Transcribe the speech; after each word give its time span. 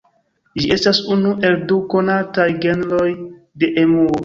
Ĝi 0.61 0.69
estas 0.75 1.01
unu 1.15 1.33
el 1.51 1.59
du 1.73 1.77
konataj 1.93 2.49
genroj 2.67 3.07
de 3.65 3.73
emuo. 3.87 4.13